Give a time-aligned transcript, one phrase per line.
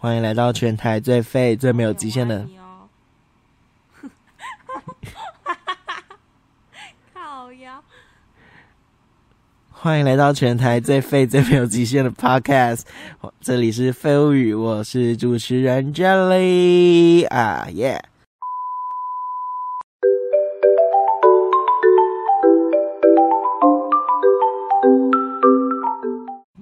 [0.00, 2.46] 欢迎来到全台最废、最没有极限的。
[7.12, 7.82] 靠腰。
[9.72, 12.82] 欢迎来到全台最废、最没有极限的 Podcast。
[13.40, 18.04] 这里是废物语，我是主持人 Jelly 啊耶。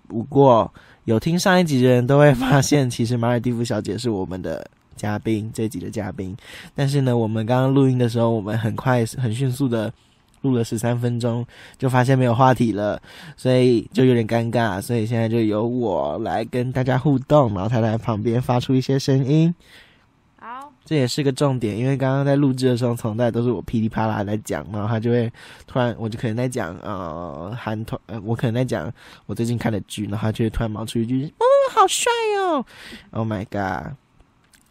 [0.09, 0.73] 不过。
[1.07, 6.37] 有听上一集的人都会发现，其实马尔蒂夫小姐是我们的嘉宾，这一集的嘉宾。
[6.75, 9.93] 但是呢，我们刚刚录音的时候，我们很快、很迅速的
[10.43, 11.47] 录了十三分钟，
[11.79, 13.01] 就发现没有话题了，
[13.37, 14.83] 所以就有点尴尬。
[14.83, 19.55] 所以现在就由我来跟大家互动，然后她在旁边发出一些声音。
[20.87, 25.31] 这也是个重点，因为刚刚在录制的时候，从来都是我噼里啪啦在讲，然后他就会
[25.67, 28.91] 突然，我就可能在讲呃韩团，呃我可能在讲
[29.27, 32.65] 我最近看的剧，然后他就会突然冒出一句“哦，好帅哦
[33.11, 33.93] ”，Oh my god！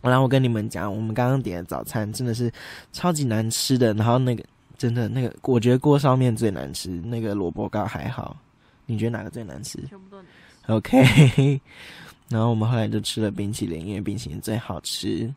[0.02, 2.50] 然后我跟你们讲，我们刚刚点的早餐真的是
[2.94, 4.44] 超级难吃的，然后那个
[4.78, 8.38] 真的那个，我觉得锅烧面最难吃，那个萝卜糕还好，
[8.86, 9.80] 你觉得哪个最难吃？
[9.90, 10.26] 全部都难
[10.66, 10.72] 吃。
[10.72, 11.62] OK，
[12.30, 15.30] 然后我们后来就吃了冰淇淋，因为冰淇淋最好吃。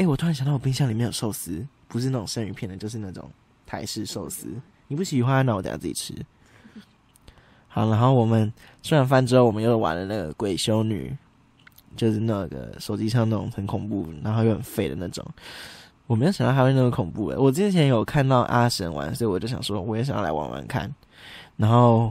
[0.00, 3.30] 哎，我突然想到，我冰箱里面有寿司，不是那种生鱼片的，就是那种
[3.66, 4.48] 台式寿司。
[4.88, 6.14] 你不喜欢，那我等下自己吃。
[7.68, 8.50] 好，然后我们
[8.82, 11.14] 吃完饭之后，我们又玩了那个鬼修女，
[11.98, 15.22] 就是那个手机上那种很恐怖，然后又很废的那种。
[16.06, 20.90] 我没有想到还会那么恐怖诶，我之前有看到阿神玩，所以我就想说，我也想要来玩玩看。
[21.58, 22.10] 然后。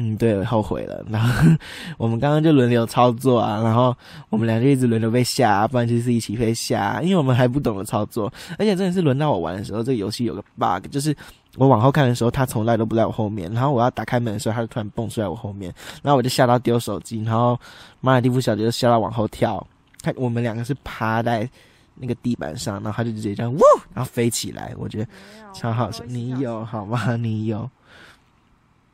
[0.00, 1.04] 嗯，对，后悔了。
[1.08, 1.50] 然后
[1.96, 3.92] 我们刚刚就轮流操作啊，然后
[4.30, 8.32] 我们俩就一直轮流被吓，不然就是一起被吓，因为我们还不懂得操作。
[8.58, 11.12] 而且真的是轮到我玩的时候，这个游戏有个 bug，就是
[11.56, 13.52] 我往后看的时候，他从来都不在我后面。
[13.52, 17.24] 然后我要打开门的时候，他就突然蹦出来我后面，然后我就吓到丢手机。
[17.24, 17.58] 然后
[18.00, 19.66] 马尔蒂夫小姐就吓到往后跳，
[20.00, 21.50] 他我们两个是趴在
[21.96, 23.60] 那个地板上，然后他就直接这样，呜，
[23.92, 24.72] 然后飞起来。
[24.78, 25.08] 我觉得
[25.52, 27.16] 超好笑，你有好吗？
[27.16, 27.68] 你有。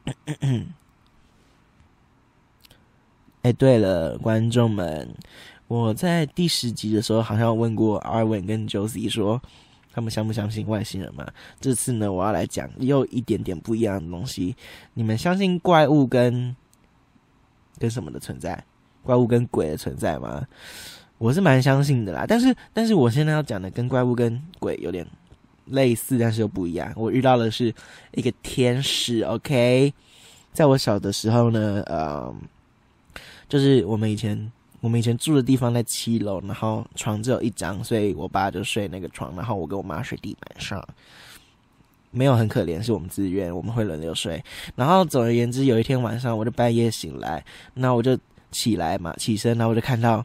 [3.44, 5.06] 哎，对了，观众们，
[5.68, 9.38] 我在第十集的时候好像问过阿文跟 Josie 说，
[9.92, 11.30] 他们相不相信外星人嘛？
[11.60, 14.56] 这次呢，我要来讲又一点点不一样的东西。
[14.94, 16.56] 你们相信怪物跟
[17.78, 18.64] 跟什么的存在？
[19.02, 20.42] 怪物跟鬼的存在吗？
[21.18, 22.24] 我是蛮相信的啦。
[22.26, 25.06] 但是，但是我现在要讲的跟怪物跟鬼有点
[25.66, 26.90] 类似，但是又不一样。
[26.96, 27.74] 我遇到的是
[28.14, 29.20] 一个天使。
[29.20, 29.92] OK，
[30.54, 32.34] 在我小的时候呢，呃。
[33.48, 34.50] 就是我们以前
[34.80, 40.86] 我们以前住的地方在七楼，然后床只有一张，所以我爸就睡那个床，然后我跟我妈睡地板上，
[42.10, 44.42] 没有很可怜，是我们自愿，我们会轮流睡。
[44.76, 47.44] 然后总而言之，有一天晚上，我就半夜醒来，
[47.74, 48.18] 那我就
[48.50, 50.24] 起来嘛，起身，然后我就看到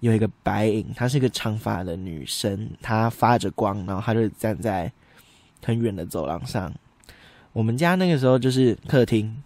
[0.00, 4.90] 有一个白影，她是一个长发的女生，她发着光，然后她就站在
[5.64, 6.72] 很远的走廊上。
[7.52, 9.42] 我们家那个时候就是客厅。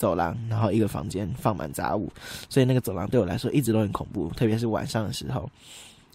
[0.00, 2.10] 走廊，然后一个房间放满杂物，
[2.48, 5.48] 所以那个走廊对我来说一直都很恐怖，特别是晚上的时候。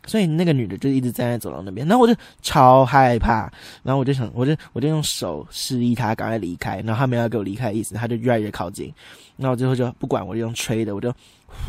[0.07, 3.51] 所以那个女的就一直站在走廊那边，然后我就超害怕，
[3.81, 8.93] 然后我就想，我就我就用手示意她赶快离开，然后她没有给我离开的意思，她就越来越靠近，
[9.35, 11.11] 然后最后就不管，我就用吹的，我就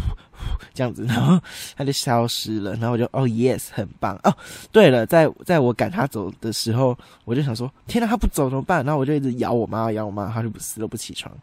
[0.75, 1.41] 这样子，然后
[1.77, 4.37] 她就消失了，然后我就哦，yes，很棒哦。
[4.71, 6.94] 对了，在在我赶她走的时候，
[7.25, 8.84] 我就想说，天哪，她不走怎么办？
[8.84, 11.34] 然后我就一直咬我妈，咬我妈，她就不死都不起床。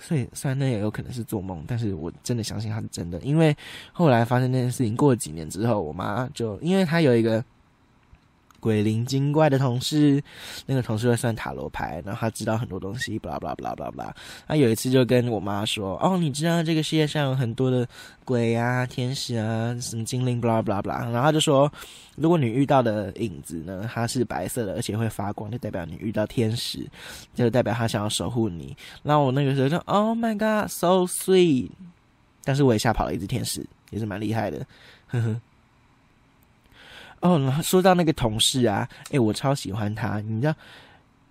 [0.00, 3.56] 所以，虽然那也有可能是做梦，但是我真的相信它是真的，因为
[3.92, 7.44] 后来发生那件事情，过了几年之后，我妈就因为她有一个。
[8.60, 10.22] 鬼灵精怪的同事，
[10.66, 14.16] 那个同事会算塔罗牌，然后他知道很多东西，巴拉巴拉巴拉巴拉巴拉。
[14.46, 17.86] 他有一次就跟我妈说：“哦，你知道这个世界上有很多的
[18.24, 21.72] 鬼啊、天使啊、什么精灵，巴拉巴拉巴拉。”然后他就说
[22.16, 26.84] ：“如果你遇到的影子呢，它是白色的，而且会发光，就代表你遇到天使，
[27.34, 31.70] 就代表他想要守护你。”然后我那个时候就：“Oh my god, so sweet！”
[32.44, 34.66] 但是我也吓跑了一只天使，也是蛮厉害的，
[35.06, 35.40] 呵呵。
[37.20, 40.20] 哦，然后说到那个同事啊，哎，我超喜欢他。
[40.20, 40.54] 你知道，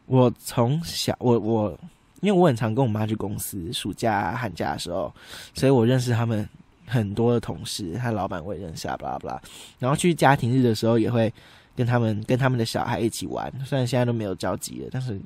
[0.05, 1.79] 我从小我我，
[2.21, 5.13] 因为我很常跟我妈去公司，暑假寒假的时候，
[5.53, 6.47] 所以我认识他们
[6.85, 9.41] 很多的同事，他老板我也认识啊，巴拉巴拉。
[9.79, 11.33] 然后去家庭日的时候，也会
[11.75, 13.51] 跟他们跟他们的小孩一起玩。
[13.65, 15.19] 虽然现在都没有交集了，但是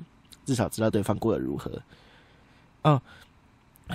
[0.44, 1.70] 至少知道对方过得如何。
[2.82, 3.00] 哦，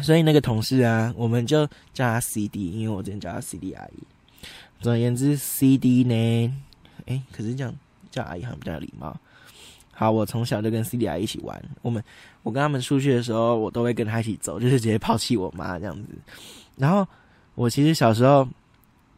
[0.01, 4.03] 所以那个同事啊，我们就叫他 CD，因为我之前叫他 CD 阿姨。
[4.81, 6.53] 总而言之，C D 呢？
[7.05, 7.73] 哎，可是这样
[8.11, 9.15] 叫阿姨好像比较礼貌。
[9.93, 11.59] 好，我从小就跟 C D 阿姨一起玩。
[11.81, 12.03] 我们
[12.43, 16.09] 我跟他们出去的时候，我都会跟他一起走， 就是直接抛弃我妈这样子。
[16.75, 17.07] 然后
[17.55, 18.47] 我其实小时候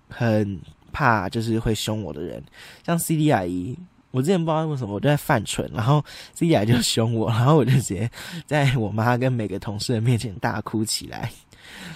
[0.08, 0.60] 很
[0.94, 2.42] 怕就是会凶我的人，
[2.86, 3.78] 像 C D 阿姨，
[4.12, 6.04] 我之前不知道为什么我就在犯蠢，然后
[6.34, 8.10] C D 阿姨就凶我， 然后我就直接
[8.46, 11.30] 在我妈跟每个同事的面前大哭起来，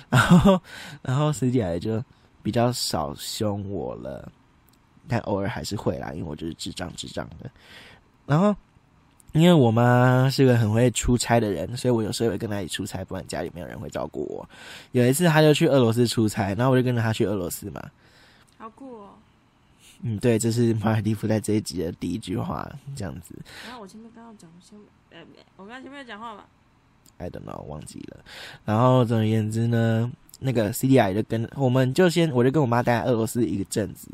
[0.09, 0.61] 然后
[1.01, 2.03] 然后 C D 阿姨就
[2.43, 4.31] 比较少凶我了，
[5.07, 7.49] 但偶尔还是会啦，因为我就是智障智障的，
[8.27, 8.55] 然后。
[9.33, 14.47] 因为我妈是个很会出差的人，所以我有时候会跟她一起出差，不然家里没有人会照顾我。
[14.91, 17.81] 有一次，她就去俄罗斯出差，然后我就跟着她去俄罗斯嘛。
[18.59, 19.09] 好酷哦！
[20.03, 23.33] 嗯，对，这是马尔蒂夫在这一集的第一句话，这样子。
[23.65, 24.77] 然后我前面刚刚讲，先，
[25.09, 25.25] 呃，
[25.57, 26.45] 我刚刚前面讲话吧。
[27.17, 28.23] I don't know，忘记了。
[28.63, 30.11] 然后总而言之呢，
[30.43, 34.09] 那个 C D I 就跟我们就先，我就跟我妈待在俄罗斯一个阵子。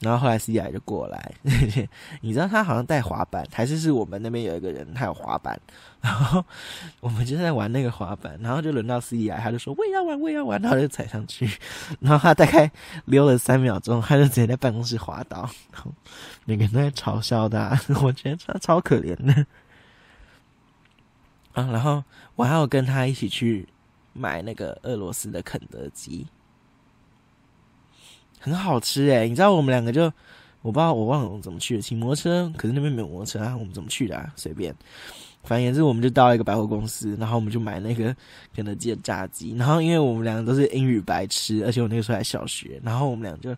[0.00, 1.32] 然后后来 C D I 就过来，
[2.22, 5.60] 你知道他好像带滑板，还是是我们那边有一个人他有滑板，
[6.00, 6.42] 然后
[7.00, 11.46] 我们就在玩那个滑板，然后就轮到 C D I，他就说我也要玩，我也要玩，然后就踩上去，
[12.00, 12.72] 然后他大概
[13.04, 15.40] 溜了三秒钟，他就直接在办公室滑倒，
[15.70, 15.92] 然后
[16.46, 19.44] 每个人都在嘲笑他，我觉得他超可怜的
[21.52, 21.68] 啊。
[21.70, 22.02] 然后
[22.36, 23.68] 我还要跟他一起去
[24.12, 26.26] 买那个俄罗斯的肯德基。
[28.38, 30.04] 很好吃哎，你知道我们两个就，
[30.62, 34.32] 我不知道我忘了我们怎么去的，骑摩托车，可是那边没有摩托车啊，我们怎么去的啊？
[34.34, 34.74] 随便，
[35.42, 38.14] 反正也是我们就到一个百货公司，然后我们就买那个
[38.54, 43.50] 肯德基的炸鸡，然后因为我们两个都是英语白痴，而且我那个时候还小学，然后我们俩就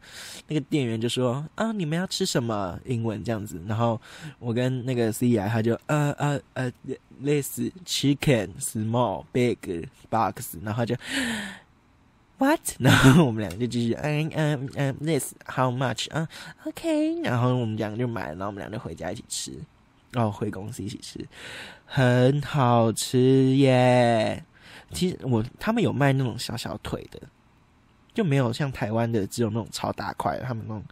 [0.49, 2.79] 那个店员就说啊，你们要吃什么？
[2.87, 4.01] 英文这样子，然后
[4.39, 6.73] 我跟那个 C I 他就呃呃呃，
[7.21, 10.95] 类似 chicken small big box，然后就。
[12.39, 12.61] What？
[12.81, 16.11] 然后我们两个就继续，嗯嗯嗯，This how much？
[16.11, 16.27] 啊
[16.65, 17.21] ，OK。
[17.23, 19.53] 然后我们两个就买了，然后我们两个就回家一起吃，
[20.13, 21.27] 然后回公司一起吃，
[21.85, 24.45] 很好吃耶。
[24.93, 27.21] 其实我他们有卖那种小小腿的，
[28.15, 30.85] 就没有像台湾的只有那种超大块，他们那种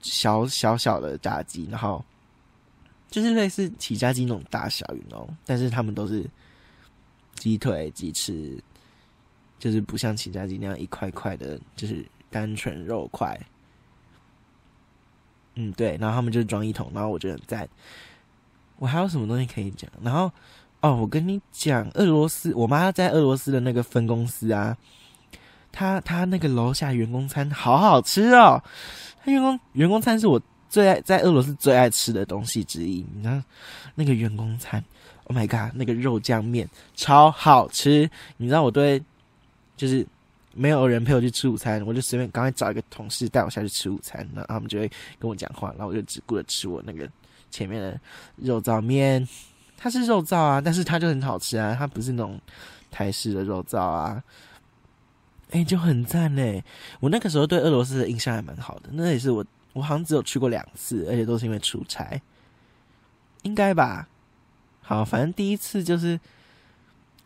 [0.00, 2.04] 小小小的炸鸡，然后
[3.10, 6.24] 就是类似起家鸡那种大小，你知道，但是他们都是
[7.34, 8.58] 鸡腿、鸡翅。
[9.60, 13.36] 就是不像起家鸡那样一块块的，就是单纯肉块。
[15.60, 17.68] 嗯，对，然后他们就装一桶，然后我就在。
[18.78, 19.90] 我还有什么东西可以讲？
[20.00, 20.30] 然后，
[20.80, 24.76] 哦，我跟你讲，俄罗斯，我妈在俄罗斯的那个分公司啊，
[25.72, 28.62] 她她那个楼下员工餐好好吃哦。
[29.24, 33.04] 她员工员工餐是我最爱在俄罗斯最爱吃的东西之一。
[33.12, 33.44] 你看
[33.96, 34.84] 那个员工餐
[35.24, 38.08] ，Oh my god，那个肉酱面超好吃。
[38.36, 39.02] 你知道我对。
[39.76, 40.04] 就是
[40.58, 47.08] 没有人陪我去吃午餐，我就随便赶快找一个同事带我下去吃午餐，然后他们就会跟我讲话，然后我就只顾着吃我那个
[47.48, 48.00] 前面的
[48.34, 49.26] 肉燥面，
[49.76, 52.40] 它是肉燥啊，但是它就很好吃啊，它不是那种
[52.90, 54.20] 台式的肉燥啊，
[55.50, 56.64] 哎，就很赞嘞！
[56.98, 62.20] 我那个时候对俄罗斯的印象还蛮好的，那也是我我好像只有去过两次，而且都是因为出差，
[63.42, 64.08] 应该吧？
[64.80, 66.18] 好，反正第一次就是。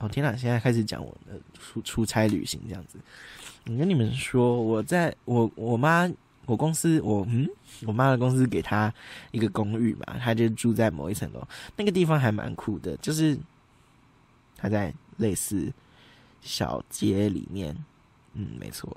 [0.02, 0.36] 哦天哪！
[0.36, 2.98] 现在开始讲我的出出差旅行这样子。
[3.66, 6.10] 我跟你们说，我在我我妈
[6.44, 7.48] 我公司我嗯
[7.86, 8.92] 我妈的公司给她
[9.30, 11.46] 一个公寓嘛，她就住在某一层楼，
[11.76, 13.38] 那个地方还蛮酷的，就是
[14.56, 15.72] 她在类似
[16.40, 17.72] 小街里面，
[18.34, 18.96] 嗯没错。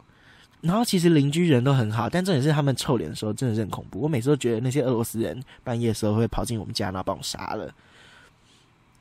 [0.62, 4.02] 然后其实邻居人都很好，但重点是他们臭脸的时候真的是很恐怖。
[4.02, 7.72] 我每次都觉得那些俄罗斯人半夜的时候会跑进我们家，然后把我杀了。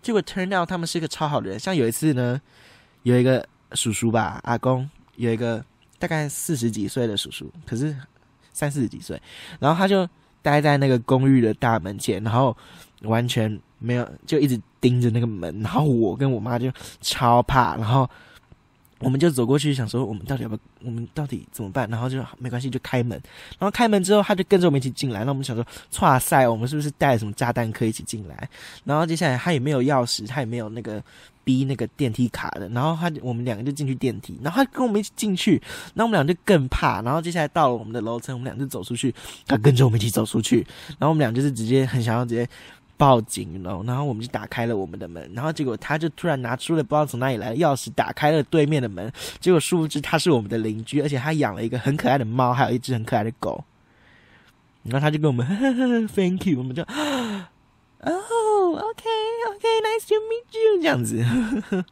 [0.04, 2.38] 结果 turn out 他们是一个超好的人，像有一次呢，
[3.02, 5.64] 有一个叔叔吧，阿公有一个
[5.98, 7.96] 大概四十几岁的叔叔，可是
[8.52, 9.20] 三四十几岁，
[9.58, 10.06] 然后他就
[10.42, 12.54] 待在那个公寓的大门前，然后
[13.02, 16.70] 完全没有就一直盯着那个门，然后我跟我妈就
[17.00, 18.08] 超怕，然后。
[19.04, 20.60] 我们就走过去，想说我们到底要不要？
[20.82, 21.88] 我们到底怎么办？
[21.90, 23.10] 然后就没关系，就开门。
[23.58, 25.24] 然后开门之后，他就跟着我们一起进来。
[25.24, 25.64] 那我们想说，
[26.00, 28.48] 哇塞，我们是不是带了什么炸弹可以一起进来？
[28.84, 31.02] 然后接下来他也没有钥匙，他也没有那个
[31.44, 32.68] 逼那个电梯卡的。
[32.70, 35.62] 然后他我们两个就进去电梯，然后他跟我们一起进去。
[35.94, 37.02] 那我们俩就更怕。
[37.02, 39.14] 然后接下来到了我们的楼层，我们俩就走出去，
[39.46, 40.66] 他跟着我们一起走出去。
[40.98, 42.48] 然后我们俩就是直接很想要直接。
[42.96, 49.12] 报警了，然后我们就打开了我们的门，然后结果他就突然拿出了不知道从哪里来的钥匙，打开了对面的门。
[49.40, 53.64] 结果殊不知他是我们的邻居，而且他养了一个很可爱的猫，还有一只很可爱的狗。
[54.84, 57.46] 然后他就跟我们呵呵呵 Thank you，我们就哦
[58.00, 59.08] ，OK
[59.48, 61.24] OK，Nice to meet you，这样子。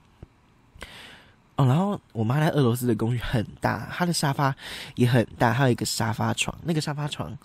[1.56, 4.54] 哦，然后我妈在俄罗斯的公寓很大，她的沙发
[4.94, 7.36] 也很大，还有一个沙发床，那个沙发床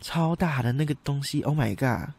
[0.00, 2.10] 超大的那个东西，Oh my god！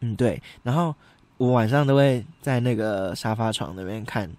[0.00, 0.94] 嗯，对，然后
[1.36, 4.30] 我晚上都会在那个沙发床那边看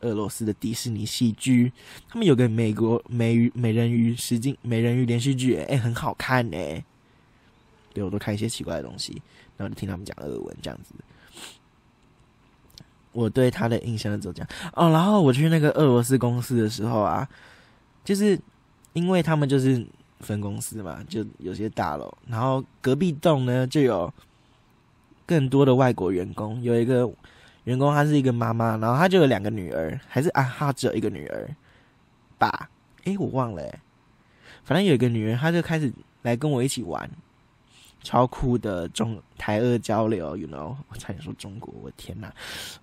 [0.00, 1.72] 俄罗斯的迪士尼戏剧，
[2.08, 6.82] 他们有个美国美鱼美人鱼实景美人鱼连续剧，哎、很好看哎、
[7.92, 9.20] 对我都看一些奇怪的东西，
[9.56, 10.94] 然后就听他们讲俄文这样子。
[13.12, 14.88] 我对他的印象就这样哦。
[14.90, 17.28] 然后我去那个俄罗斯公司的时候啊，
[18.04, 18.38] 就是
[18.92, 19.84] 因为他们就是
[20.20, 24.12] 分公司嘛，就有些大楼，然后隔壁栋呢就有
[25.30, 27.08] 更多的外国员工，有一个
[27.62, 31.48] 员工她是一个妈妈，然后她就有两个女儿，还是啊，她只有一个女儿
[32.36, 32.68] 吧？
[33.04, 33.78] 诶，我忘了、诶，
[34.64, 37.08] 反正有一个女儿，她就开始来跟我一起玩，
[38.02, 42.34] 超酷的中台俄交流，you know， 我差点说中国，我天哪！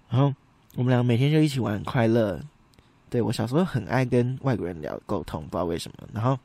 [0.09, 0.33] 然后
[0.75, 2.39] 我们俩每天就一起玩，很快乐。
[3.09, 6.07] 对我小时候很爱跟外国人聊沟通，不知道为什么。
[6.13, 6.39] 然后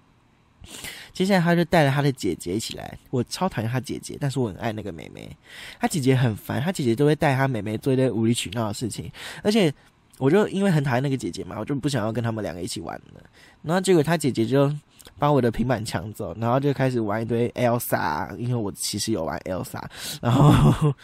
[1.12, 5.30] 接下来他就带着他的姐姐一起来，我超讨厌他姐姐，但是我很爱那个妹妹。
[5.78, 9.10] 他姐姐很烦，他姐姐都会带他妹妹做一堆无理取闹的事情，
[9.42, 9.72] 而且
[10.18, 13.22] 我就因为很讨厌那个姐姐嘛，我就不想要跟他们两个一起玩了。
[13.62, 14.72] 然后结果他姐姐就
[15.18, 19.82] 把我的平板抢走，然后就开始玩一堆 Elsa，因为我其实有玩 Elsa，
[20.20, 20.94] 然后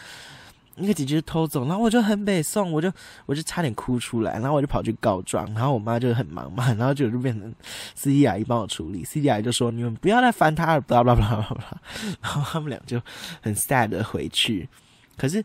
[0.78, 2.92] 那个姐姐偷走，然后我就很北宋，我就
[3.26, 7.54] 我就差点哭出来，然后我就跑去告状，然后我妈就很忙嘛，然后就就变成
[7.94, 11.76] 司机阿姨帮我处理，司机阿姨就说你们不要再烦他了，blah blah blah blah blah，
[12.22, 13.00] 然后他们俩就
[13.42, 14.68] 很 sad 的回去，
[15.16, 15.44] 可是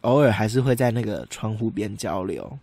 [0.00, 2.58] 偶尔还是会在那个窗户边交流。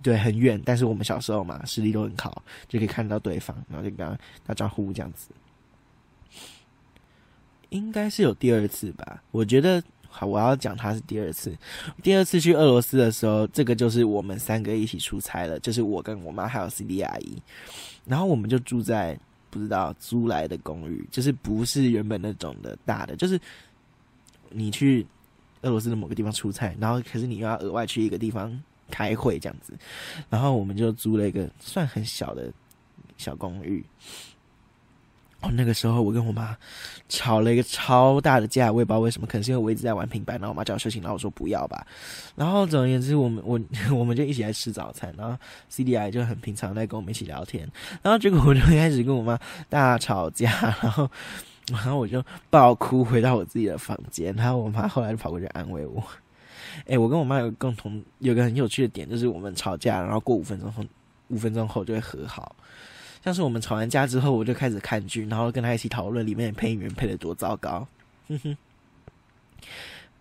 [0.00, 5.30] 对，很远，但是我们小时候嘛，视力都很好，就可以看到对方，然后就跟他打招呼这样子。
[7.70, 9.20] 应该是有第二次吧？
[9.32, 11.56] 我觉得好，我要讲他是第二次。
[12.02, 17.40] 第二次去俄罗斯的时候，这个就是我们三个一起出差了，就是我跟我妈还有 CD 阿姨，
[18.04, 19.18] 然后我们就住在
[19.50, 23.40] 不知道租来的公寓，就是不是原本那种的大的，就是
[24.50, 25.06] 你去
[25.62, 28.60] 俄罗斯的某个地方出差，然后可是你又要额外去一个地方
[28.90, 29.72] 开会这样子，
[30.28, 32.52] 然后我们就租了一个算很小的
[33.16, 33.84] 小公寓。
[35.40, 36.56] 哦，那个时候我跟我妈
[37.08, 41.86] 吵了一个超大的架，我也不知道为什么，可能是因为我一直在玩平板，然后我妈叫我休息，然后我说不要吧。
[42.34, 43.60] 然后总而言之，我们我
[43.96, 47.70] 我们就一起来吃早餐，然后 C D I 就很平常在跟我们一起聊天，
[48.02, 50.50] 然后结果我就开始跟我妈大吵架，
[50.82, 51.08] 然后
[51.70, 56.02] 然后我就爆哭回到我自己的房间，然后我妈后来就跑过去安慰我。
[56.86, 60.82] 哎，我跟我妈有共同有个很有趣的点，就是我们吵架，然后过五分钟后，
[61.28, 62.56] 五分钟后就会和好。
[63.24, 67.86] 像是我们吵完架之后，我就开始看剧，然后跟他一起讨论里面的配音员配的多糟糕。
[68.28, 68.56] 哼哼。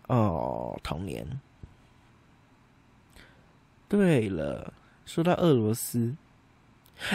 [0.08, 1.26] 哦，童年。
[3.88, 4.74] 对了，
[5.06, 6.14] 说到俄罗斯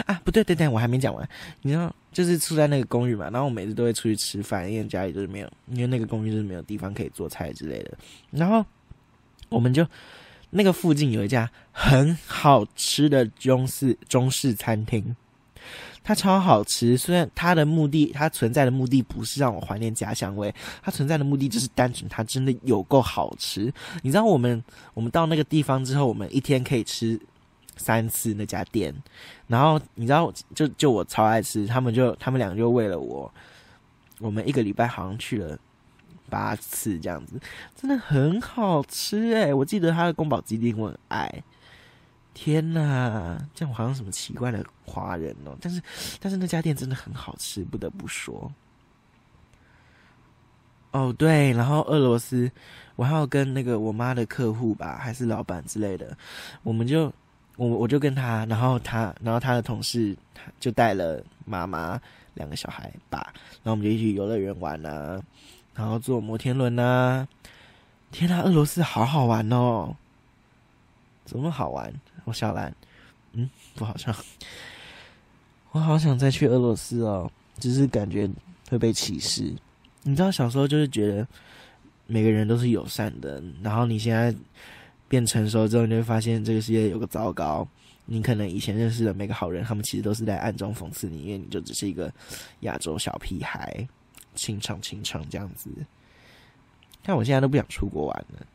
[0.05, 1.27] 啊，不对，等等，我还没讲完。
[1.61, 7.97] 你知道，就是住在那个公寓嘛，然后我每次都会出去吃饭，因为家里就是没有，因为那个公寓就是没有地方可以做菜之类的。
[8.31, 8.65] 然后
[9.49, 9.85] 我们就
[10.49, 15.15] 那个附近有一家很好吃的中式中式餐厅。
[16.03, 23.73] 它超好吃，虽然它的目的，它存在的目的不是让我怀念家乡味，它存在的目的就是单纯它真的有够好吃。
[24.01, 24.61] 你知道我们
[24.93, 27.19] 我们到那个地方之后，我们一天可以吃
[27.77, 28.93] 三次那家店，
[29.47, 33.31] 然后你知道就就我超爱吃，他们就他们俩就为了我，
[34.19, 35.57] 我们一个礼拜好像去了
[36.29, 37.39] 八次这样子，
[37.79, 41.43] 真的很好吃诶、我记得它的宫保鸡丁我很爱。
[42.33, 45.81] 天呐，这样我好像什么奇怪的华人哦，但是
[46.19, 48.51] 但是那家店真的很好吃，不得不说。
[50.91, 52.51] 哦，对，然后俄罗斯，
[52.95, 56.15] 我还要跟那个我妈的客户吧，还是老板之类的，
[56.61, 57.11] 我们就
[57.55, 60.15] 我我就跟他，然后他，然后他的同事
[60.59, 61.99] 就带了妈妈
[62.35, 65.19] 两个小孩吧，然后我们就一起去游乐园玩啊，
[65.73, 67.27] 然后坐摩天轮啊，
[68.11, 69.95] 天呐，俄罗斯好好玩哦，
[71.25, 71.91] 怎么好玩？
[72.25, 72.73] 我小兰，
[73.33, 74.15] 嗯，不好笑。
[75.71, 78.29] 我好想再去俄罗斯哦，只是感觉
[78.69, 79.53] 会被歧视。
[80.03, 81.27] 你知道，小时候就是觉得
[82.07, 84.33] 每个人都是友善的，然后你现在
[85.07, 87.67] 变成熟之后，你会发现这个世界有个糟糕。
[88.05, 92.13] 你可能以前认识的每个好人，他们其实都是在暗中讽刺你，因为你就只是一个
[92.59, 93.87] 亚洲小屁孩，
[94.35, 95.69] 清唱清唱这样子。
[97.01, 98.45] 但我现在都不想出国玩了，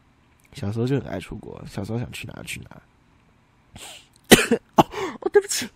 [0.52, 2.82] 小时候就很爱出国，小时候想去哪去哪。
[4.74, 4.84] 哦，
[5.22, 5.66] 哦，对不起，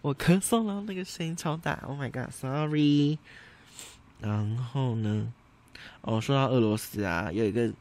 [0.02, 1.74] 我咳嗽了，那个声音超大。
[1.86, 3.18] Oh my god，sorry。
[4.20, 5.32] 然后呢，
[6.00, 7.72] 哦，说到俄罗斯啊，有一个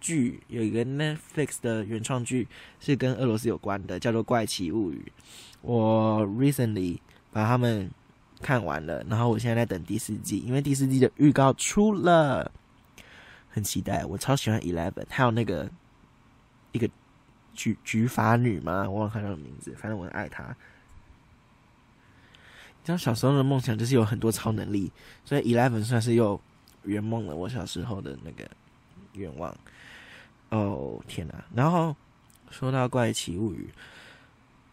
[0.00, 2.48] 剧，有一个 Netflix 的原创剧
[2.80, 5.12] 是跟俄罗斯有关的，叫做《怪奇物语》。
[5.60, 6.98] 我 recently
[7.30, 7.90] 把他们
[8.40, 12.50] 看完了，然后我现在在等第四季，因为第四季的预告出了，
[13.50, 14.04] 很期待。
[14.06, 15.70] 我超喜欢 Eleven，还有那个
[16.72, 16.88] 一个。
[17.56, 18.90] 菊菊法女吗？
[18.90, 20.56] 我忘了她的名字，反正我很爱她。
[22.84, 24.92] 像小时候的梦想就是有很多超能力，
[25.24, 26.40] 所以 Eleven 算是又
[26.84, 28.48] 圆梦了我小时候的那个
[29.14, 29.56] 愿望。
[30.50, 31.34] 哦天哪！
[31.54, 31.96] 然后
[32.50, 33.68] 说到怪奇物语，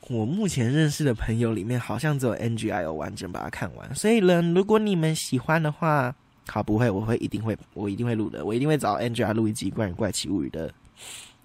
[0.09, 6.13] 我目前认识的朋友里面好像只有 NGI 有完整把它看完，所以呢，如果你们喜欢的话，
[6.47, 10.71] 好不会，我会一定会，我一定会录的，我一定会找 NGI 录一集关于怪奇物语的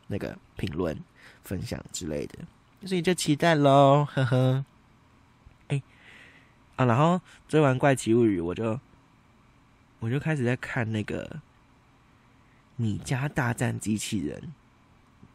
[0.09, 0.95] 那个评论
[1.45, 2.41] 分享之类的，
[2.87, 4.65] 所以就期待喽，呵呵。
[6.77, 8.79] 啊，然后追完怪奇物语，我就
[9.99, 11.27] 我就开始在看那个
[12.77, 14.39] 《你家大战机器人》，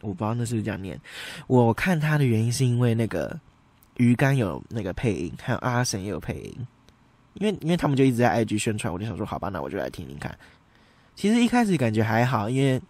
[0.01, 0.99] 我不知道那是不是这样念。
[1.47, 3.39] 我看它的原因是因为那个
[3.97, 6.67] 鱼竿有那个配音，还有阿神也有配音。
[7.35, 10.37] 因为因为他们就一直在 IG 宣传，我就想说，好吧，那我就来听听看。
[11.15, 12.81] 其实一开始感觉还好，因为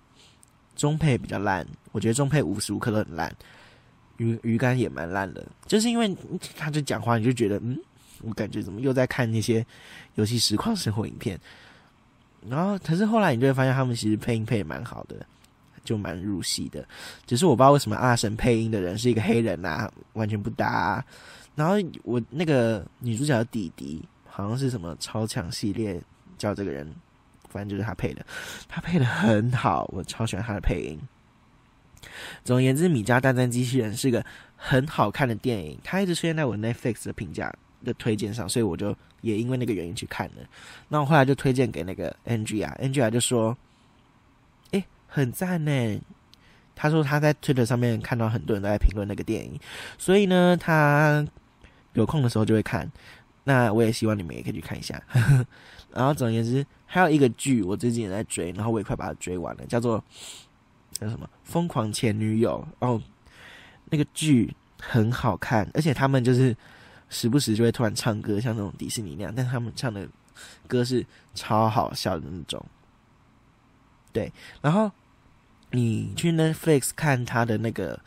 [0.76, 3.32] 中配比较烂，我觉得中配无时无刻都很烂，
[4.18, 6.18] 鱼鱼竿也蛮烂的，就是因为
[6.58, 7.80] 他就讲话，你就觉得，嗯，
[8.24, 9.66] 我感觉怎么又在看那些
[10.16, 11.40] 游戏实况生活影片。
[12.48, 15.26] 然后，可是后来你就会发现，他们其实配音配的蛮好的，
[15.84, 16.88] 就蛮入戏的。
[17.26, 21.04] 只是我不知道为什么阿神配音的人是一个黑人啊，完全不搭。
[21.56, 24.04] 然后我那个女主角的弟弟。
[24.34, 26.02] 好像是什么超强系列
[26.38, 26.90] 叫这个人，
[27.50, 28.26] 反正就是他配的，
[28.70, 30.98] 他配的很好，我超喜欢他的配音。
[32.42, 34.26] 总而言之，《米家大战机器人》是个
[34.56, 40.44] 很好看的电影，它一直出现在我 Netflix 的评价的推荐上，所以我就也因为那个原因去看了。
[40.90, 43.58] 那我后来就推荐给那个 NG 啊，NG 啊就说
[44.72, 46.02] ：“哎，很赞呢。”
[46.74, 49.60] 他说他在 Twitter 上面看到很多人都在评论那个电影，
[50.00, 51.24] 所以呢，他
[51.94, 52.92] 有空的时候就会看。
[53.44, 55.00] 那我也希望你们也可以去看一下。
[55.94, 60.04] 然后总而言之，还有一个剧我最近也在追，然后我也快把它追完了，叫做
[60.94, 62.66] 叫什么《疯狂前女友》。
[62.88, 63.00] 哦，
[63.90, 66.56] 那个剧很好看，而且他们就是
[67.12, 70.08] 时不时就会突然唱歌，像那种迪士尼那样，但他们唱的
[70.66, 72.66] 歌是超好笑的那种。
[74.14, 74.90] 对，然后
[75.72, 78.00] 你去 Netflix 看他的那个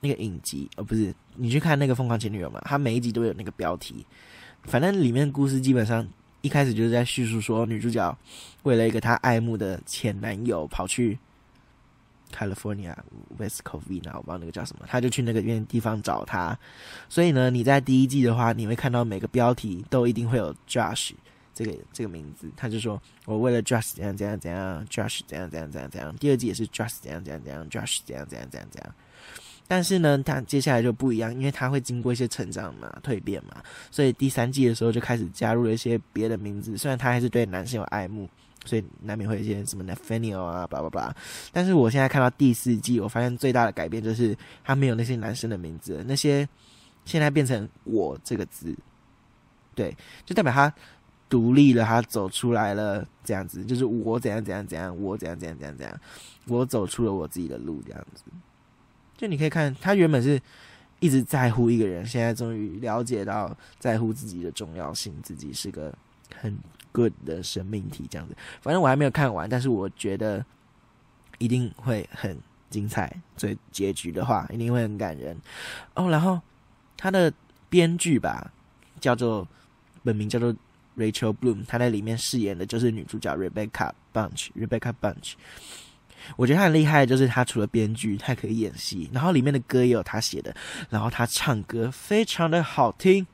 [0.00, 2.60] 那个影集，哦，不是，你去看那个《疯狂前女友》嘛？
[2.64, 4.04] 他每一集都有那个标题。
[4.64, 6.08] 反正里面故事基本上
[6.40, 8.18] 一开始就是在叙述说，女主角
[8.62, 11.18] 为了一个她爱慕的前男友，跑去
[12.32, 12.96] California
[13.38, 16.58] West Covina，我不知道那个叫什么，他就去那个边地方找他。
[17.08, 21.12] 所以呢，你在第一季的话，你会看到每个标题都一定会有 Josh
[21.54, 22.50] 这个这个名字。
[22.56, 26.16] 他就说我为了 Josh 怎样怎样怎样，Josh 怎样怎样怎样怎样。
[26.16, 28.94] 第二季也是 Josh 怎样怎样怎样，Josh 怎样怎样怎样怎样。
[29.68, 36.76] 但是呢，他接下来就不一样，因为他会经过一些成长嘛、蜕变嘛，所以第三季的时候就开始加入了一些别的名字。
[36.76, 38.28] 虽然他还是对男生有爱慕，
[38.64, 41.14] 所以难免会有一些什么 Nathaniel 啊、叭叭叭。
[41.52, 46.48] 但是我现在看到第四季，我发现最大的改变就是他没有那些男生的名字，那些
[47.04, 48.76] 现在变成“我”这个字，
[49.74, 50.72] 对，就代表他
[51.28, 56.00] 独立了，他走出来了，这样子，就是我怎样怎样怎样，我怎样怎样怎样怎样，
[56.46, 58.22] 我走出了我自己的路，这样子。
[59.16, 60.40] 就你可以看，他原本是
[61.00, 65.92] 一直在乎一个人，现在终于了解到在乎自己的重要性，自己是个
[66.34, 66.56] 很
[66.92, 68.36] good 的生命体，这样子。
[68.60, 70.44] 反正我还没有看完，但是我觉得
[71.38, 72.38] 一定会很
[72.70, 73.12] 精彩。
[73.36, 75.36] 所以结局的话，一定会很感人
[75.94, 76.08] 哦。
[76.08, 76.40] 然后
[76.96, 77.32] 他的
[77.68, 78.52] 编剧吧，
[79.00, 79.46] 叫做
[80.04, 80.54] 本名叫做
[80.96, 85.32] Rachel Bloom，他在里面饰演的就是女主角 Rebecca Bunch，Rebecca Bunch。
[86.36, 90.54] 我觉得他很厉害，就是他除了编剧，他还可以演戏，然后里面的歌也有他写的，
[90.88, 93.26] 然后他唱歌非常的好听。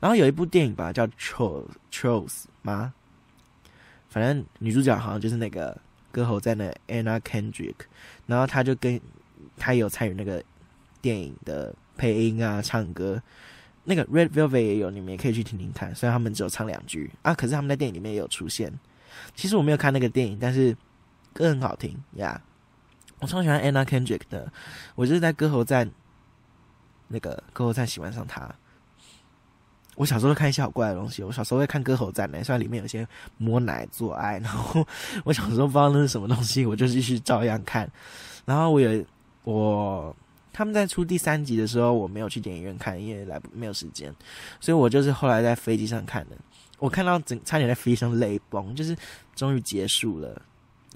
[0.00, 1.72] 然后有一部电影吧，叫《Trolls》
[2.62, 2.94] 吗？
[4.08, 5.76] 反正女主角好像就是那个
[6.10, 7.74] 歌喉在那 Anna Kendrick，
[8.26, 9.00] 然后他就跟
[9.56, 10.42] 他有参与那个
[11.00, 13.22] 电影的配音啊，唱歌。
[13.84, 15.94] 那个 Red Velvet 也有，你们也可以去听听看。
[15.94, 18.72] 虽然他们只有唱两句啊，可是他们在电影里面也有出现。
[19.34, 20.76] 其实我没有看那个电影，但是。
[21.34, 22.38] 歌很好听呀，
[23.18, 24.52] 我超喜欢 Anna Kendrick 的，
[24.94, 25.90] 我就是在歌喉站
[27.08, 28.54] 那个歌喉站喜欢上他。
[29.96, 34.86] 我小时候看一些好怪的东西，我小时候会看歌喉站呢，虽然里面有些摸奶做爱， 然后
[35.24, 37.90] 我小时候不知道那是什么东西，我就继续照样看。
[38.44, 39.04] 然后我有
[39.44, 40.14] 我
[40.52, 44.14] 他们在出第三集的时候，我没有去电影院看，因为来没有时间，
[44.60, 46.36] 所以我就是后来在飞机上看的。
[46.78, 48.96] 我看到整差点在飞机上泪崩，就是
[49.36, 50.42] 终于结束了。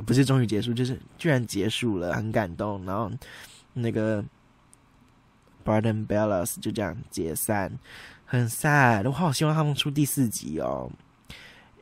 [0.04, 2.84] 不是终于结束，就是居然结束了，很感动。
[2.84, 3.10] 然后
[3.72, 4.22] 那个
[5.64, 7.72] Barden Bellas 就这样解散，
[8.26, 9.06] 很 sad。
[9.06, 10.90] 我好希望他们出第四集哦。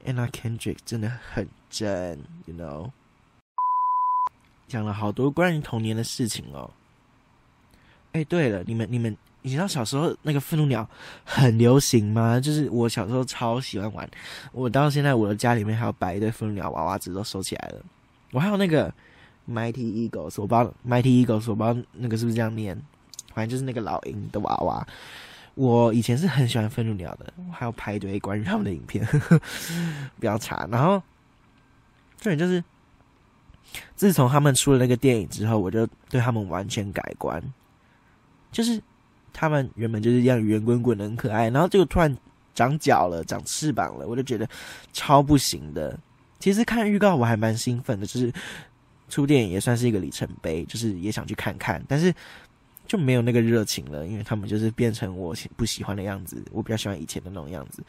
[0.04, 2.90] Anna Kendrick 真的很真，you know。
[4.68, 6.70] 讲了好多关于童年的事情哦。
[8.12, 10.88] 哎，对了，你们你们，你知道小时候那个愤怒鸟
[11.24, 12.38] 很流行吗？
[12.38, 14.08] 就是我小时候超喜欢玩，
[14.52, 17.82] 我到现在我的家里面还有摆一堆愤怒鸟娃娃纸都收起来了。
[18.32, 18.92] 我还有那个
[19.48, 22.80] Mighty Eagles，我不知道 Mighty Eagles，我不知道那个是不是这样念，
[23.34, 24.86] 反正就是那个老鹰的娃娃。
[25.54, 29.06] 我以前是很喜欢愤怒鸟的，我还要拍一堆关于他们的影片，
[30.18, 30.66] 不要查。
[30.68, 31.00] 然后，
[32.18, 32.62] 重点就是，
[33.94, 37.40] 自从他们出了那个电影之后，我就对他们完全改观。
[38.50, 38.82] 就是
[39.32, 42.16] 他们原本就是一样圆滚滚的很可爱，然后就突然
[42.52, 44.48] 长脚了，长翅膀了，我就觉得
[44.92, 45.96] 超不行的。
[46.40, 48.32] 其实看预告我还蛮兴奋的，就是
[49.08, 52.12] 出电影也算是一个里程碑，就是也想去看看，但是。
[52.86, 56.44] 就没有那个热情了，因为他们就是变成我不喜欢的样子。
[56.52, 57.82] 我比较喜欢以前的那种样子。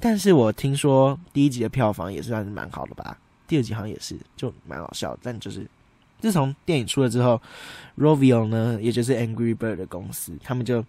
[0.00, 5.16] 但是我听说第一集的票房也算是蛮好的吧，第二集好像也是，就蛮好笑。
[5.22, 5.64] 但就是
[6.20, 7.40] 自从电影出了之后
[7.96, 10.84] ，Rovio 呢，也就是 Angry Bird 的公司，他们就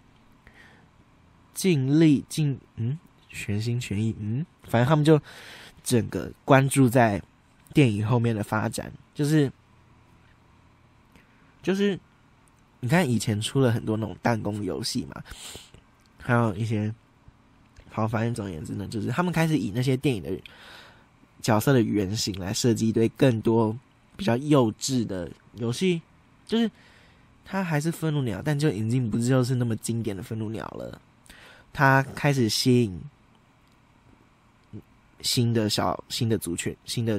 [1.54, 2.98] 尽力尽嗯
[3.28, 5.20] 全心全意嗯，反正他们就
[5.84, 7.22] 整个关注在
[7.72, 9.52] 电影后面的发展，就是
[11.62, 11.96] 就是。
[12.84, 15.22] 你看，以前出了很多那种弹弓游戏嘛，
[16.20, 16.94] 还有一些，
[17.88, 20.30] 好，反正总而言之呢，就是他们开始以那些电影的
[21.40, 23.74] 角色的原型来设计一堆更多
[24.18, 26.02] 比较幼稚的游戏，
[26.46, 26.70] 就是
[27.42, 31.00] 它还是愤怒鸟，但就已经不就是那么经典的愤怒鸟了。
[31.72, 33.00] 它开始吸引
[35.22, 37.18] 新的小新的族群、新的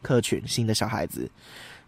[0.00, 1.30] 客群、新的小孩子。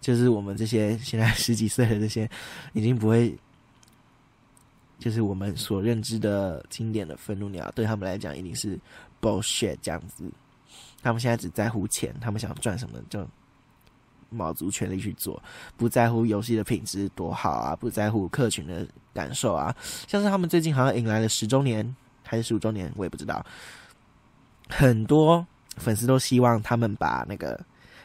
[0.01, 2.31] 就是我们这些现在十几岁的这些，
[2.73, 3.37] 已经不会，
[4.99, 8.79] 就是我们所认知的经典的愤怒鸟，对他们来讲一定是
[9.21, 10.31] bullshit 这样子。
[11.03, 13.27] 他们现在只在乎钱，他们想赚什么就
[14.31, 15.43] 卯足全力去做，
[15.77, 19.75] 不在乎游戏的品质多好啊，不在乎客群的感受啊。
[20.07, 23.45] 像是他们最近好像迎来了十周年还是十五周年，我也不知道。
[24.69, 25.45] 很多
[25.77, 27.61] 粉丝都希望他们把那个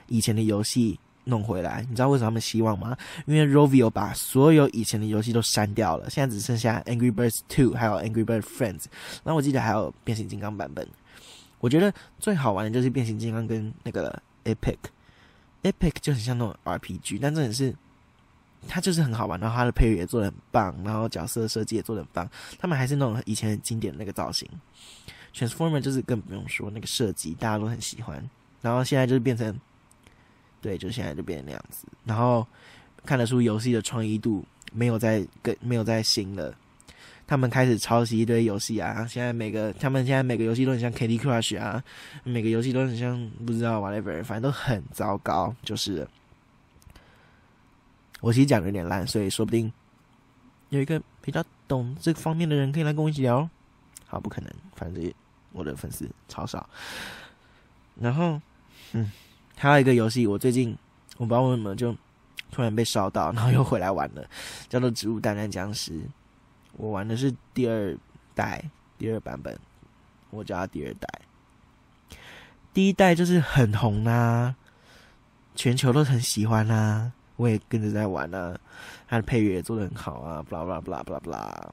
[0.08, 1.00] 以前的游戏。
[1.26, 2.98] 弄回来，你知道为什么他们希望吗？
[3.26, 8.86] 因为 Rovio 把所有以前的游戏都删掉了，现在只剩下 Angry Birds Two 还有 Angry Birds Friends。
[9.24, 10.86] 然后我记得还有变形金刚版本。
[11.60, 14.78] 我觉得最好玩的就是变形金刚跟那个 Epic。
[15.64, 17.74] Epic 就很像那种 RPG，但真的是
[18.68, 22.30] 它就是很好玩，然后它的配乐也做的很棒，然后角色设计也做的很棒。
[22.60, 24.46] 他们还是那种以前经典的那个造型。
[25.34, 28.30] Transformer 就是更不用说那个设计，大家都很喜欢。
[28.62, 29.58] 然后现在就是变成。
[30.64, 32.48] 对，就现在就变成那样子，然后
[33.06, 36.56] 看得出游戏的创意度没有在更没有在新了，
[37.28, 41.84] 他们开始抄袭一堆游戏啊，现在每个他们现在每个游戏都很像 Candy Crush 啊，
[42.24, 46.08] 每个游戏都很像不知道 whatever，反正都很糟糕，就是
[48.22, 49.70] 我其实讲的有点烂，所以说不定
[50.70, 53.50] 有一个比较懂这方面的人可以来跟我一起聊，
[54.08, 55.14] 好，不可能，反正
[55.52, 56.70] 我的粉丝超少，
[58.00, 58.40] 然后
[58.94, 59.12] 嗯。
[59.58, 60.76] 还有一个游戏，我最近
[61.18, 61.96] 我不知道为什么就
[62.52, 64.26] 突然被烧到，然后又回来玩了，
[64.68, 65.92] 叫做《植物大战僵尸》。
[66.74, 67.96] 我玩的是第二
[68.34, 68.64] 代，
[68.98, 69.58] 第二版本，
[70.32, 71.08] 我叫它第二代。
[72.74, 74.56] 第一代就是很红啊，
[75.56, 78.60] 全球都很喜欢啊，我也跟着在玩啊。
[79.08, 81.70] 它的配乐也做的很好啊，blah blah blah blah blah。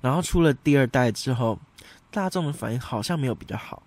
[0.00, 1.56] 然后出了第二代之后，
[2.10, 3.82] 大众的反应好像没有比较好。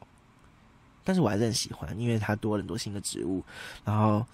[1.03, 3.43] 但是我还是很喜欢，因为它多了很多新的植物，
[3.83, 4.25] 然后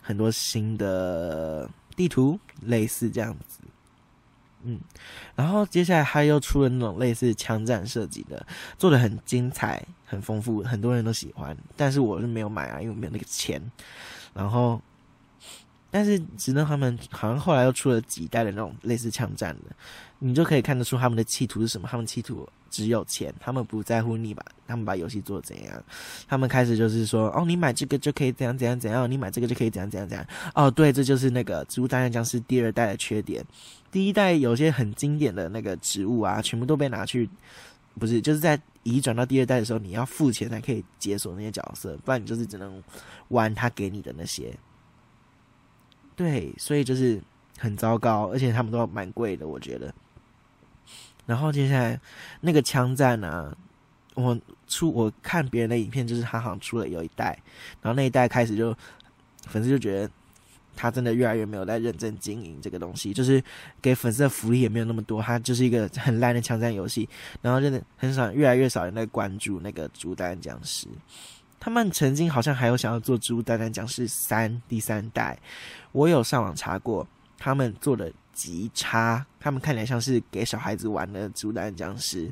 [0.00, 3.60] 很多新的地图，类似这样子。
[4.62, 4.80] 嗯，
[5.36, 8.44] 然后接下来他又出了那种类似枪战设计的，
[8.76, 11.56] 做的很精彩、很丰富，很多人都喜欢。
[11.76, 13.62] 但是我是没有买啊，因为没有那个钱。
[14.34, 14.80] 然后，
[15.88, 19.76] 但是直到他们好像后来又出了几代的那种类似枪战的，
[20.18, 22.48] 你就可以看得出他们的企图是什么，他们企图。
[22.76, 25.82] 只有钱，他们不在乎你把他们把游戏做怎样，
[26.28, 30.26] 他们开始就是说，哦，你买这个就可以怎样怎样怎样，你买这个就可以怎样怎样怎样。
[30.54, 33.42] 哦，对，这就是那个《植物大战僵尸》第二代的缺点。
[33.90, 37.26] 第一代有些很经典的那个植物啊，全部都被拿去，
[37.98, 42.82] 不是，就是在移转到第二代的时候，你要付钱才可以解锁那些角色，不然你就是只能
[43.28, 44.54] 玩他给你的那些。
[46.14, 47.18] 对，所以就是
[47.58, 49.94] 很糟糕，而且他们都蛮贵的，我觉得。
[51.26, 52.00] 然后接下来
[52.40, 53.54] 那个枪战呢，
[54.14, 57.36] 我出我看别人的影片，就是他好像出了有一代，
[57.82, 58.74] 然后那一代开始就
[59.46, 60.10] 粉丝就觉得
[60.74, 63.42] 他真的越来越没有在认真经营这个东西，就是
[63.82, 67.08] 给粉丝的福利也没有那么多，他就是一个很烂的枪战游戏，
[67.42, 70.86] 然后真的很少越来越少人在关注那个《植物大战僵尸》，
[71.58, 75.38] 他们曾经好像还有想要做《植物大战僵尸三》第三代，
[75.92, 77.06] 我有上网查过。
[77.38, 82.28] 他们做的极差，他们看起来像是给小孩子玩的《植物大战僵尸》，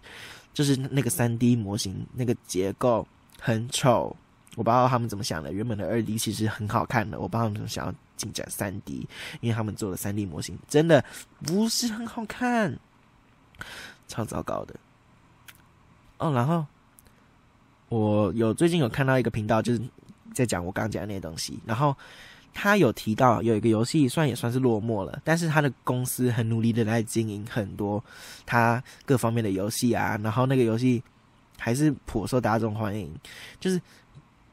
[0.53, 3.07] 就是那个三 D 模型那个结构
[3.41, 4.17] 很丑。
[4.57, 9.07] 我不知道他们怎么想的，原本的二 D 其实很好看的，我不知道他们怎么想要进展三 D，
[9.41, 11.05] 因为他们做的三 D 模型真的
[11.45, 12.79] 不是很好看，
[14.07, 14.77] 超糟糕的。
[16.19, 16.65] 哦，然后
[17.89, 19.83] 我有最近有看到一个频道，就是
[20.33, 21.97] 在讲我刚刚讲的那些东西，然后
[22.55, 28.03] 他有提到有一个游戏，虽然也算是落寞了，但是他的公司很努力的在经营很多
[28.47, 31.03] 他各方面的游戏啊，然后那个游戏
[31.59, 33.13] 还是颇受大众欢迎，
[33.61, 33.79] 就是。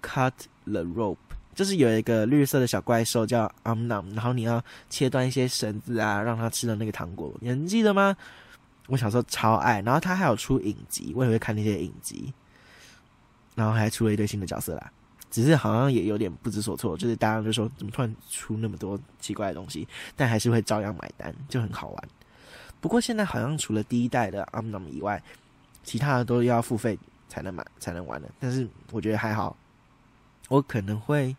[0.03, 0.33] Cut
[0.65, 1.15] the rope，
[1.53, 4.59] 就是有一个绿色的小怪兽叫 Amnam，然后你要
[4.89, 8.17] 切断一些绳子啊，让它吃的那个糖果，你还记得吗？
[8.87, 12.33] 我小时候超爱，然后他还有出影集，我也会看那些影集，
[13.53, 14.91] 然后还出了一堆新的角色啦。
[15.31, 22.09] 只是好像也有点不知所措，就是大家就说怎么突然出那么多奇怪的东西，但还是会照样买单，就很好玩。
[22.79, 25.23] 不过现在好像除了第一代的 Amnam 以外，
[25.83, 29.55] 其他的都要付费才能买才能玩的，但是我觉得还好。
[30.49, 31.33] 我可能会，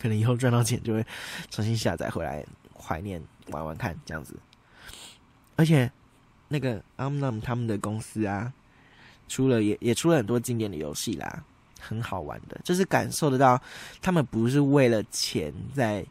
[0.00, 1.04] 可能以后赚到钱就会
[1.50, 4.38] 重新下载回来怀念玩玩看这样子。
[5.56, 5.90] 而且
[6.46, 8.52] 那个 Amnam 他们的公司啊，
[9.26, 11.44] 出了也也出了很多经典的游戏啦，
[11.78, 13.60] 很好玩的，就是感受得到
[14.00, 16.04] 他们不是为了钱在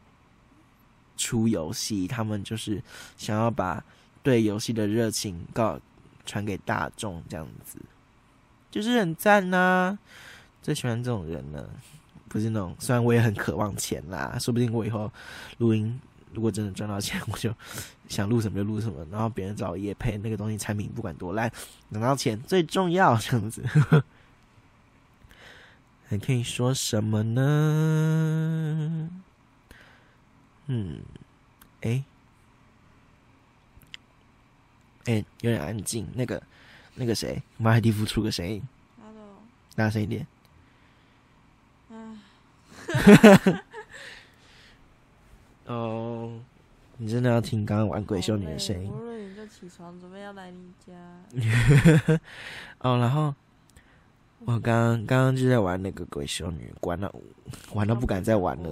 [1.15, 2.82] 出游戏，他们就是
[3.17, 3.84] 想要把
[4.21, 5.80] 对游戏的热情告
[6.25, 7.80] 传给大众这样子，
[8.69, 9.97] 就是很赞呐，
[10.62, 11.69] 最喜欢这种人了。
[12.30, 15.10] 不是那种，虽然我也很渴望钱啦，说不定我以后
[15.60, 15.97] 录音
[16.34, 17.53] 如果真的赚到钱，我就
[18.10, 21.49] 想录什么就录什么，然后别人找我也配那个东西，产品不管多烂，
[21.88, 23.63] 拿到钱最重要，这样子。
[26.09, 29.09] 还可以说什么呢？
[30.67, 31.01] 嗯，
[31.81, 32.03] 哎，
[35.05, 36.07] 哎，有点安静。
[36.15, 36.41] 那个，
[36.95, 38.61] 那个谁，马海蒂夫出个声音，
[39.75, 40.25] 大声一点。
[45.65, 46.39] 哦，
[46.95, 48.89] 你真的要听刚刚玩鬼修女的声音？
[48.89, 50.93] 我你就起床，准备要来你家。
[52.79, 53.35] 哦，然后
[54.47, 57.13] 我刚刚刚刚就在玩那个鬼修女，玩到
[57.73, 58.69] 玩到不敢再玩了。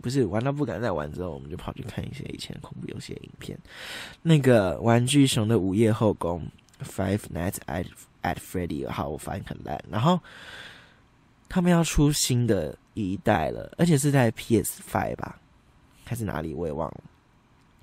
[0.00, 3.56] 不是玩到不敢再玩之后，我们就跑去看一些以前恐怖游戏的影片。
[4.20, 6.44] 那个玩具熊的午夜后宫
[6.82, 7.86] ，Five Nights at
[8.22, 9.82] at Freddy，好，我发现很烂。
[9.88, 10.20] 然后。
[11.54, 15.38] 他们要出新的一代了，而且是在 PS Five 吧，
[16.02, 17.00] 还是哪里我也忘了。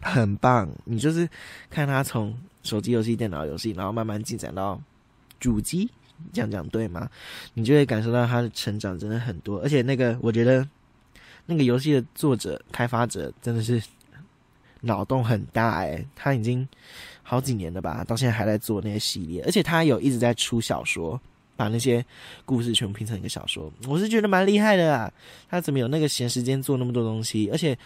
[0.01, 1.29] 很棒，你就是
[1.69, 4.81] 看他从手机游戏、电脑游戏，然后慢慢进展到
[5.39, 5.87] 主机，
[6.33, 7.09] 这样讲对吗？
[7.53, 9.59] 你就会感受到他的成长真的很多。
[9.59, 10.67] 而且那个，我觉得
[11.45, 13.81] 那个游戏的作者、开发者真的是
[14.81, 16.67] 脑洞很大哎，他已经
[17.23, 21.19] 好几年了吧，到现在还在做那些系列，而且他有一直在出小说。
[21.55, 22.05] 把那些
[22.45, 25.11] 故事全部拼成一个小说，我是觉得蛮厉害的啊！
[25.49, 27.49] 他怎么有那个闲时间做那么多东西？
[27.51, 27.77] 而且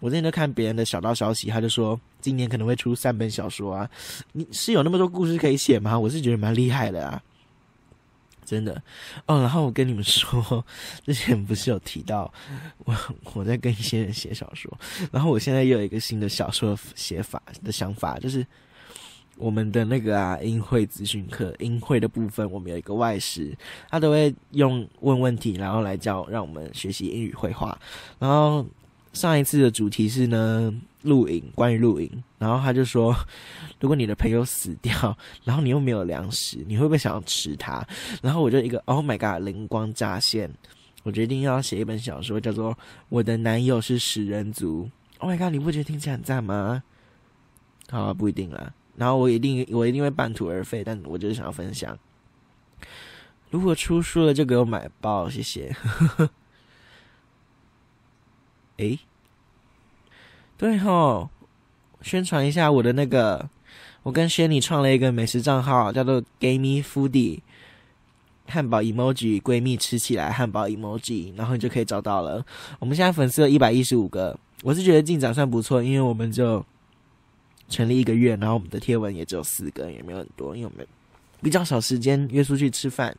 [0.00, 3.88] 我之前都看别人的小道消息，他就说今年可能会出三本小说啊！
[4.32, 5.98] 你是有那么多故事可以写吗？
[5.98, 7.22] 我是觉得蛮厉害的啊，
[8.44, 8.82] 真的
[9.26, 9.40] 哦。
[9.40, 10.64] 然后我跟你们说，
[11.06, 12.32] 之前不是有提到
[12.84, 12.94] 我
[13.34, 14.70] 我在跟一些人写小说，
[15.10, 18.46] 然后我现在又有一个新的小说写法的想法，就是。
[19.38, 23.56] 我们的那个啊，英会资讯课，英会的部分，我们有一个外师，
[23.90, 27.76] 他都会用问问题，然后来教让我们学习英语绘画。
[28.18, 28.64] 然后
[29.14, 30.72] 上一次的主题是呢，
[31.02, 32.10] 露营， 关于露营。
[32.38, 33.14] 然后他就说，
[33.80, 37.86] 如果你的朋友死掉，然后你又没有粮食，你会不会想要吃它？
[38.22, 40.50] 然后我就一个，Oh my god，灵光乍现，
[41.02, 42.72] 我决定要写一本小说，叫做
[43.08, 44.84] 《我的男友是食人族》。
[45.18, 46.82] Oh my god，你不觉得听起来很赞吗？
[47.90, 48.72] 好，不一定啦。
[48.96, 51.96] 然后我一定我一定会半途而废，但我就是想要分享。
[53.50, 55.74] 如果出书了就给我买爆，谢谢。
[58.78, 58.98] 诶，
[60.62, 61.28] 对吼，
[62.02, 63.50] 宣传一下我的那个，
[64.04, 67.40] 我跟轩尼创了一个美食账号，叫做 Gamey Foodie，
[68.46, 72.46] 汉堡 emoji 闺蜜吃起来汉堡 emoji，然后你就可以找到了。
[72.78, 76.64] 我们现在粉丝有一百一十五个，我是觉得进展算不错，因为我们就。
[77.68, 80.86] 成立一个月，然后我们的贴文也只有四个，也没有很多，因为我们
[81.40, 83.16] 比较少时间约出去吃饭。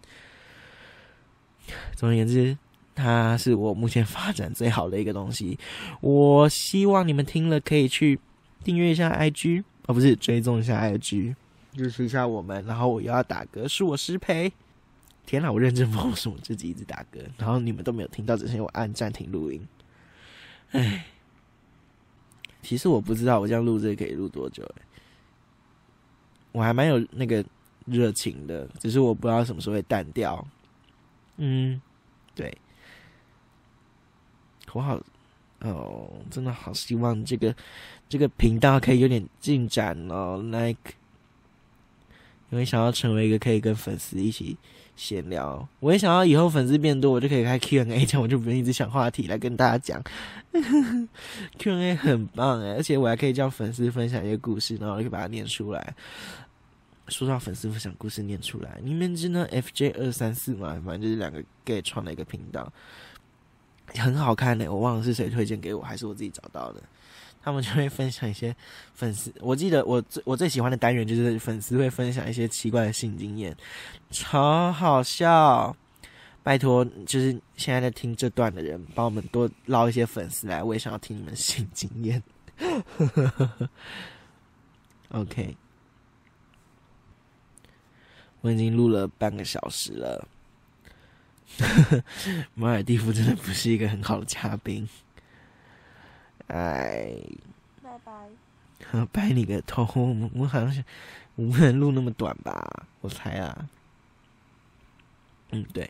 [1.96, 2.56] 总而言之，
[2.96, 5.58] 它是我目前发展最好的一个东西。
[6.02, 8.20] 我希望你们听了可以去
[8.64, 11.36] 订阅一下 IG，哦，不是追踪一下 IG，
[11.74, 12.66] 支持一下我们。
[12.66, 14.52] 然后我又要打嗝，是我失陪。
[15.26, 19.66] 天哪，我认真放松，我自己一直打嗝，然后你们都没有听到，只是我按暂停录音。
[20.72, 21.06] 唉。
[22.62, 24.82] 其实我不知道我这样录这个可以录多久、欸，
[26.54, 27.44] 我还蛮有那个
[27.84, 30.48] 热情的，只是我不知道什么时候会淡掉。
[31.36, 31.82] 嗯，
[32.34, 32.58] 对，
[34.74, 35.00] 我好
[35.62, 37.56] 哦，真的好希望这个
[38.10, 40.94] 这个频道可以有点进展哦，like，
[42.50, 44.58] 因为想要成为一个可以跟粉丝一起
[44.96, 50.04] 闲聊，我也想要以后粉丝变多，我就可以开 Q&A，这样我就不用一直想话题来跟大家讲。
[51.58, 55.96] Q&A 很棒哎，而且我还可以叫粉丝分享一些故事，然后我就把它念出来。
[57.10, 60.82] 说到粉丝分享故事念出来，你们知道 FJ 二三四吗？
[60.86, 62.72] 反正就是两个 gay 创的一个频道，
[63.96, 64.72] 很好看的。
[64.72, 66.82] 我忘了是谁推荐给我，还是我自己找到的。
[67.42, 68.56] 他们就会分享一些
[68.94, 73.56] 粉丝，我记得我最我最喜欢的单元就是粉丝会分享一些奇怪的性经验，
[74.12, 75.76] 超好笑。
[76.42, 82.22] 拜托，就是现在在听这段的人，帮我们多捞一些粉丝来，我也想要听你们性经验。
[85.12, 85.56] OK，
[88.42, 90.28] 我已经录了半个小时了。
[92.56, 94.88] 马尔蒂夫真的不是一个很好的嘉宾。
[96.48, 97.16] 哎，
[97.82, 98.30] 拜拜。
[99.12, 99.84] 拜你个头！
[100.36, 100.84] 我好像是
[101.36, 102.86] 我不能录那么短吧？
[103.02, 103.70] 我猜啊。
[105.52, 105.90] 嗯，对。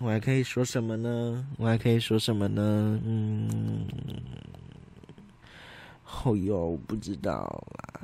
[0.00, 1.46] 我还可以说什么呢？
[1.58, 3.00] 我还可以说什么呢？
[3.04, 3.86] 嗯，
[6.04, 8.00] 哦哟，不知道啦。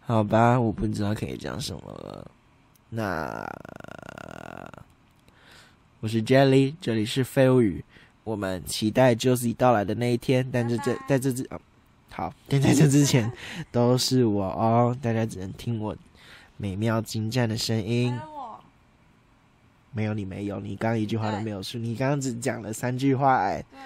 [0.00, 2.30] 好吧，我不知道可以讲什么了。
[2.94, 3.42] 那
[6.00, 7.82] 我是 Jelly，这里是废物语。
[8.22, 11.58] 我们期待 Josie 到来的那一天，但是这在这之哦，
[12.10, 13.32] 好， 但在这之前
[13.72, 15.96] 都是我哦，大家只能听我
[16.58, 18.14] 美妙精湛的声音。
[19.92, 23.64] 没有你没有，你刚刚一句话都没有说，你刚刚只讲了三句话哎。
[23.70, 23.80] 对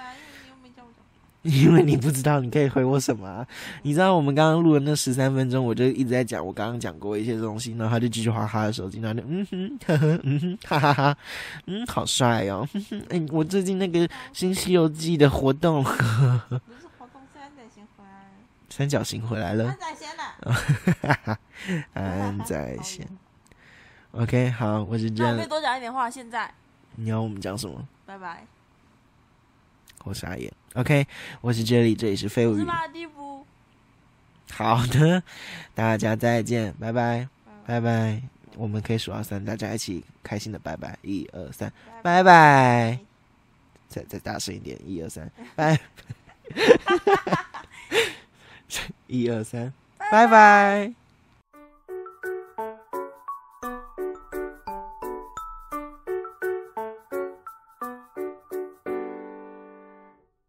[1.65, 3.47] 因为你不知道，你可以回我什么、啊？
[3.83, 11.17] 你知道我们刚刚录的那十三分钟，我就一直在讲我刚刚讲过一些东西，然后他就继续划他的手机，然后就嗯哼呵呵嗯哼哈哈哈，
[11.67, 18.35] 嗯好帅哦，哼哼哎我最近那个新西游记的活动， 不是活动三角形回来了。
[18.69, 21.39] 三角形回来了三，仔先了。
[21.95, 23.07] 安在线。
[24.13, 26.09] OK，好，我是那我可以多讲一点话。
[26.11, 26.53] 现在，
[26.97, 27.87] 你要我们讲什么？
[28.07, 28.47] 拜拜。
[30.07, 30.53] 我傻眼。
[30.75, 31.07] OK，
[31.41, 32.63] 我是 Jelly，这里是废物语。
[32.63, 33.45] 马蒂夫。
[34.53, 35.23] 好的，
[35.75, 37.29] 大家再见，拜拜，
[37.67, 38.23] 拜拜拜。
[38.57, 42.99] 我们可以数到三，大家一起开心的拜拜，一二三，拜拜。
[43.89, 45.79] 再再大声一点，一二三， 拜。
[49.09, 49.73] 一二三，
[50.11, 51.06] 拜拜。